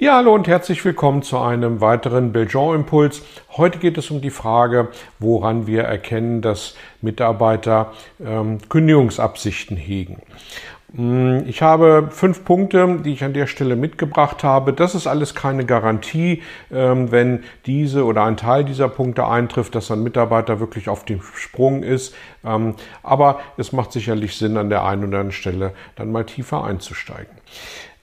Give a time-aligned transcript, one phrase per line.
[0.00, 3.20] Ja, hallo und herzlich willkommen zu einem weiteren Belgian-Impuls.
[3.56, 7.92] Heute geht es um die Frage, woran wir erkennen, dass Mitarbeiter
[8.24, 10.22] ähm, Kündigungsabsichten hegen.
[10.92, 14.72] Mm, ich habe fünf Punkte, die ich an der Stelle mitgebracht habe.
[14.72, 19.90] Das ist alles keine Garantie, ähm, wenn diese oder ein Teil dieser Punkte eintrifft, dass
[19.90, 22.14] ein Mitarbeiter wirklich auf dem Sprung ist.
[22.44, 26.62] Ähm, aber es macht sicherlich Sinn, an der einen oder anderen Stelle dann mal tiefer
[26.62, 27.36] einzusteigen.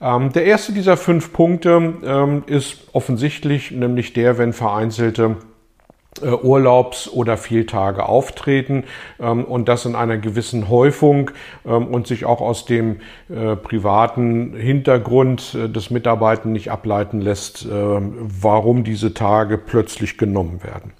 [0.00, 5.36] Ähm, der erste dieser fünf Punkte ist offensichtlich, nämlich der, wenn vereinzelte
[6.22, 8.84] äh, Urlaubs- oder Fehltage auftreten
[9.20, 11.30] ähm, und das in einer gewissen Häufung
[11.66, 17.66] ähm, und sich auch aus dem äh, privaten Hintergrund äh, des Mitarbeitenden nicht ableiten lässt,
[17.70, 20.92] ähm, warum diese Tage plötzlich genommen werden.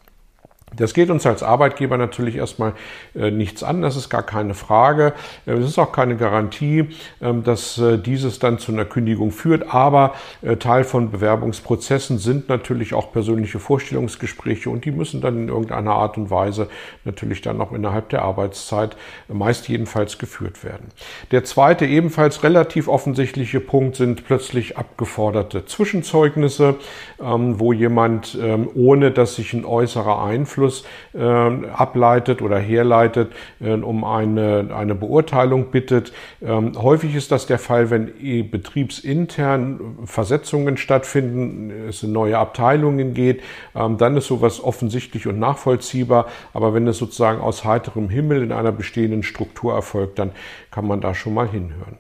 [0.77, 2.75] Das geht uns als Arbeitgeber natürlich erstmal
[3.15, 5.15] äh, nichts an, das ist gar keine Frage.
[5.47, 6.89] Äh, es ist auch keine Garantie,
[7.21, 10.15] äh, dass äh, dieses dann zu einer Kündigung führt, aber
[10.61, 16.19] Teil von Bewerbungsprozessen sind natürlich auch persönliche Vorstellungsgespräche und die müssen dann in irgendeiner Art
[16.19, 16.69] und Weise
[17.05, 18.97] natürlich dann auch innerhalb der Arbeitszeit
[19.29, 20.89] meist jedenfalls geführt werden.
[21.31, 26.77] Der zweite ebenfalls relativ offensichtliche Punkt sind plötzlich abgeforderte Zwischenzeugnisse,
[27.21, 33.33] ähm, wo jemand ähm, ohne dass sich ein äußerer Einfluss Einfluss äh, ableitet oder herleitet,
[33.61, 36.13] äh, um eine, eine Beurteilung bittet.
[36.43, 38.13] Ähm, häufig ist das der Fall, wenn
[38.51, 43.43] betriebsintern Versetzungen stattfinden, es in neue Abteilungen geht,
[43.75, 46.27] ähm, dann ist sowas offensichtlich und nachvollziehbar.
[46.53, 50.33] Aber wenn es sozusagen aus heiterem Himmel in einer bestehenden Struktur erfolgt, dann
[50.71, 51.99] kann man da schon mal hinhören.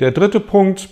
[0.00, 0.88] Der dritte Punkt,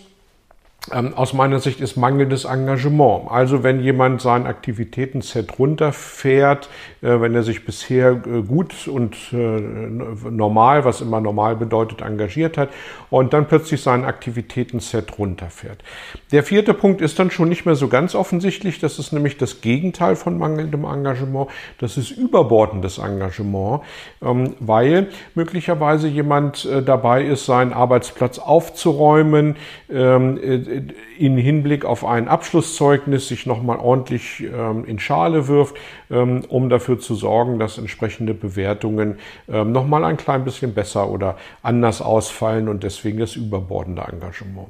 [0.93, 3.31] ähm, aus meiner Sicht ist mangelndes Engagement.
[3.31, 6.69] Also wenn jemand sein Aktivitätenset runterfährt,
[7.03, 12.59] äh, wenn er sich bisher äh, gut und äh, normal, was immer normal bedeutet, engagiert
[12.59, 12.71] hat
[13.11, 15.83] und dann plötzlich sein Aktivitätenset runterfährt.
[16.33, 18.81] Der vierte Punkt ist dann schon nicht mehr so ganz offensichtlich.
[18.81, 21.49] Das ist nämlich das Gegenteil von mangelndem Engagement.
[21.79, 23.83] Das ist überbordendes Engagement,
[24.23, 29.57] ähm, weil möglicherweise jemand dabei ist, seinen Arbeitsplatz aufzuräumen,
[29.91, 30.39] ähm,
[31.19, 35.77] in Hinblick auf ein Abschlusszeugnis sich nochmal ordentlich ähm, in Schale wirft,
[36.11, 41.37] ähm, um dafür zu sorgen, dass entsprechende Bewertungen ähm, nochmal ein klein bisschen besser oder
[41.63, 44.69] anders ausfallen und deswegen das überbordende Engagement.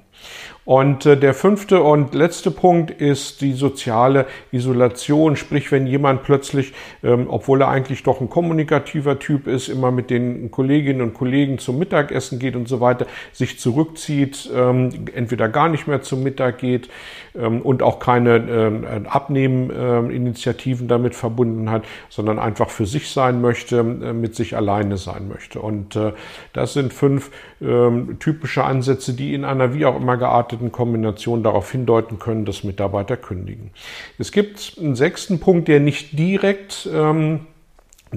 [0.64, 5.36] Und äh, der fünfte und letzte Punkt ist die soziale Isolation.
[5.36, 6.72] Sprich, wenn jemand plötzlich,
[7.04, 11.58] ähm, obwohl er eigentlich doch ein kommunikativer Typ ist, immer mit den Kolleginnen und Kollegen
[11.58, 16.88] zum Mittagessen geht und so weiter, sich zurückzieht, entweder gar nicht mehr zum Mittag geht
[17.34, 23.78] ähm, und auch keine ähm, Abnehmen-Initiativen damit verbunden hat, sondern einfach für sich sein möchte,
[23.78, 25.60] äh, mit sich alleine sein möchte.
[25.60, 26.12] Und äh,
[26.52, 27.30] das sind fünf
[27.60, 32.64] ähm, typische Ansätze, die in einer wie auch immer gearteten Kombination darauf hindeuten können, dass
[32.64, 33.70] Mitarbeiter kündigen.
[34.18, 37.40] Es gibt einen sechsten Punkt, der nicht direkt ähm,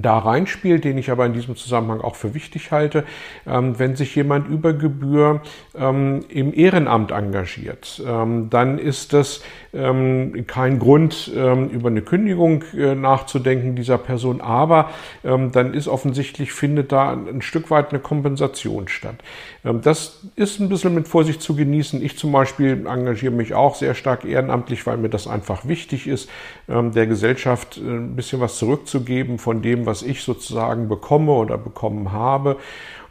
[0.02, 3.04] da reinspielt, den ich aber in diesem Zusammenhang auch für wichtig halte,
[3.46, 5.42] ähm, wenn sich jemand über Gebühr
[5.76, 13.76] ähm, im Ehrenamt engagiert, ähm, dann ist das kein Grund, über eine Kündigung äh, nachzudenken
[13.76, 14.90] dieser Person, aber
[15.22, 19.14] dann ist offensichtlich, findet da ein Stück weit eine Kompensation statt.
[19.62, 22.04] das ist ein bisschen mit Vorsicht zu genießen.
[22.04, 26.28] Ich zum Beispiel engagiere mich auch sehr stark ehrenamtlich, weil mir das einfach wichtig ist,
[26.66, 32.12] der Gesellschaft äh, ein bisschen was zurückzugeben von dem, was ich sozusagen bekomme oder bekommen
[32.12, 32.56] habe.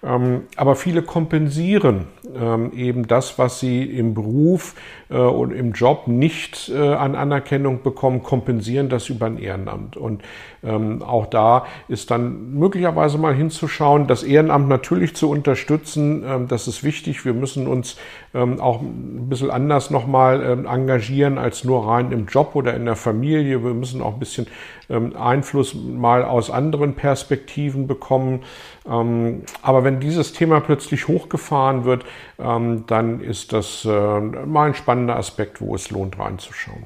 [0.01, 4.75] Ähm, aber viele kompensieren ähm, eben das, was sie im Beruf
[5.09, 9.97] äh, und im Job nicht äh, an Anerkennung bekommen, kompensieren das über ein Ehrenamt.
[9.97, 10.21] Und
[10.63, 16.47] ähm, auch da ist dann möglicherweise mal hinzuschauen, das Ehrenamt natürlich zu unterstützen.
[16.47, 17.25] Das ist wichtig.
[17.25, 17.97] Wir müssen uns
[18.33, 23.63] auch ein bisschen anders nochmal engagieren als nur rein im Job oder in der Familie.
[23.63, 24.47] Wir müssen auch ein bisschen
[24.89, 28.41] Einfluss mal aus anderen Perspektiven bekommen.
[28.83, 32.05] Aber wenn dieses Thema plötzlich hochgefahren wird,
[32.37, 36.85] ähm, dann ist das äh, mal ein spannender Aspekt, wo es lohnt reinzuschauen.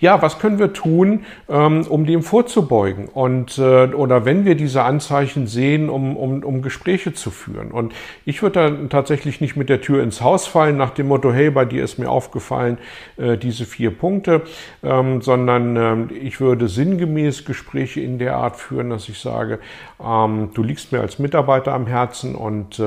[0.00, 3.06] Ja, was können wir tun, ähm, um dem vorzubeugen?
[3.06, 7.70] Und äh, oder wenn wir diese Anzeichen sehen, um, um, um Gespräche zu führen.
[7.70, 11.32] Und ich würde da tatsächlich nicht mit der Tür ins Haus fallen, nach dem Motto,
[11.32, 12.78] hey, bei dir ist mir aufgefallen,
[13.16, 14.42] äh, diese vier Punkte,
[14.82, 19.58] ähm, sondern ähm, ich würde sinngemäß Gespräche in der Art führen, dass ich sage,
[19.98, 22.78] du liegst mir als Mitarbeiter am Herzen und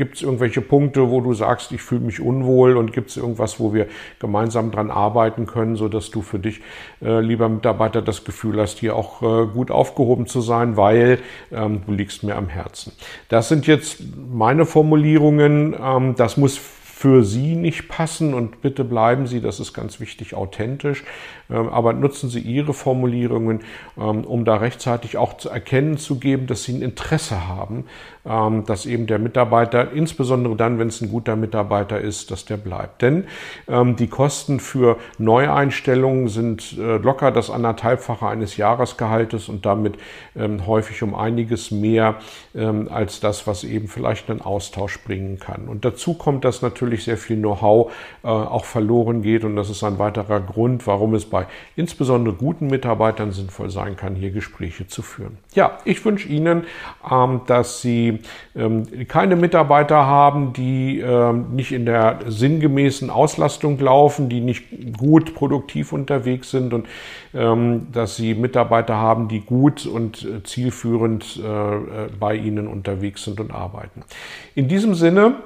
[0.00, 3.60] gibt es irgendwelche Punkte, wo du sagst, ich fühle mich unwohl und gibt es irgendwas,
[3.60, 3.86] wo wir
[4.18, 6.62] gemeinsam dran arbeiten können, so dass du für dich,
[7.02, 11.18] äh, lieber Mitarbeiter, das Gefühl hast, hier auch äh, gut aufgehoben zu sein, weil
[11.52, 12.92] ähm, du liegst mir am Herzen.
[13.28, 15.76] Das sind jetzt meine Formulierungen.
[15.78, 16.58] Ähm, das muss
[17.00, 21.02] für Sie nicht passen und bitte bleiben Sie, das ist ganz wichtig, authentisch,
[21.48, 23.60] ähm, aber nutzen Sie Ihre Formulierungen,
[23.96, 27.86] ähm, um da rechtzeitig auch zu erkennen zu geben, dass Sie ein Interesse haben,
[28.24, 33.02] dass eben der Mitarbeiter, insbesondere dann, wenn es ein guter Mitarbeiter ist, dass der bleibt.
[33.02, 33.24] Denn
[33.68, 39.98] die Kosten für Neueinstellungen sind äh, locker das anderthalbfache eines Jahresgehaltes und damit
[40.66, 42.16] häufig um einiges mehr
[42.54, 45.68] als das, was eben vielleicht einen Austausch bringen kann.
[45.68, 49.82] Und dazu kommt, dass natürlich sehr viel Know-how äh, auch verloren geht und das ist
[49.84, 51.46] ein weiterer Grund, warum es bei
[51.76, 55.38] insbesondere guten Mitarbeitern sinnvoll sein kann, hier Gespräche zu führen.
[55.54, 56.64] Ja, ich wünsche Ihnen,
[57.46, 58.09] dass Sie
[58.56, 65.34] ähm, keine Mitarbeiter haben, die ähm, nicht in der sinngemäßen Auslastung laufen, die nicht gut
[65.34, 66.86] produktiv unterwegs sind und
[67.34, 71.80] ähm, dass sie Mitarbeiter haben, die gut und äh, zielführend äh, äh,
[72.18, 74.02] bei ihnen unterwegs sind und arbeiten.
[74.54, 75.36] In diesem Sinne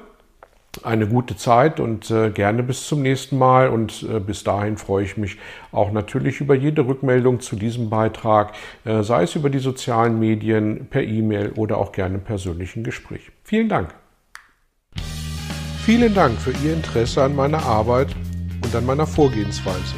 [0.83, 3.69] eine gute Zeit und äh, gerne bis zum nächsten Mal.
[3.69, 5.37] Und äh, bis dahin freue ich mich
[5.71, 10.87] auch natürlich über jede Rückmeldung zu diesem Beitrag, äh, sei es über die sozialen Medien,
[10.89, 13.31] per E-Mail oder auch gerne im persönlichen Gespräch.
[13.43, 13.93] Vielen Dank.
[15.85, 18.07] Vielen Dank für Ihr Interesse an meiner Arbeit
[18.63, 19.95] und an meiner Vorgehensweise.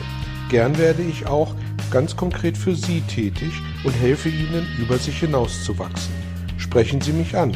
[0.49, 1.55] Gern werde ich auch
[1.91, 3.53] ganz konkret für Sie tätig
[3.85, 6.13] und helfe Ihnen, über sich hinauszuwachsen.
[6.57, 7.55] Sprechen Sie mich an.